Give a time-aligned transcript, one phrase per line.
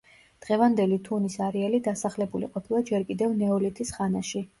[0.43, 4.43] დღევანდელი თუნის არეალი დასახლებული ყოფილა ჯერ კიდევ ნეოლითის ხანაში.